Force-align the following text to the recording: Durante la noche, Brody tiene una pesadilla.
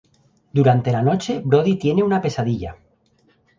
Durante 0.59 0.89
la 0.91 1.03
noche, 1.03 1.43
Brody 1.45 1.77
tiene 1.77 2.01
una 2.01 2.19
pesadilla. 2.23 2.75